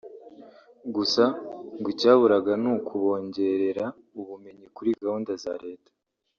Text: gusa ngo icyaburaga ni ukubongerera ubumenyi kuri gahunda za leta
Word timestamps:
gusa 0.95 1.23
ngo 1.77 1.87
icyaburaga 1.93 2.53
ni 2.61 2.69
ukubongerera 2.75 3.85
ubumenyi 4.19 4.65
kuri 4.75 4.89
gahunda 5.03 5.31
za 5.43 5.53
leta 5.65 5.91